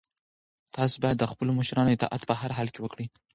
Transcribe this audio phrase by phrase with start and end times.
[0.75, 3.07] تاسو باید د خپلو مشرانو اطاعت په هر حال کې وکړئ.